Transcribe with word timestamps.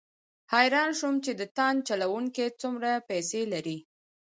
حیران 0.53 0.89
شوم 0.99 1.15
چې 1.25 1.31
د 1.39 1.41
تاند 1.57 1.79
چلوونکي 1.89 2.45
څومره 2.61 2.91
پیسې 3.09 3.41
لري. 3.53 3.77